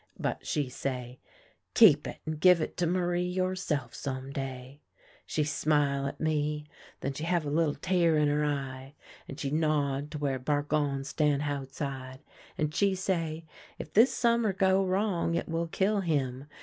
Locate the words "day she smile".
4.31-6.07